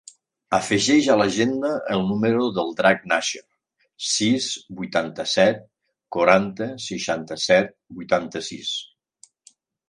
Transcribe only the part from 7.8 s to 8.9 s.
vuitanta-sis.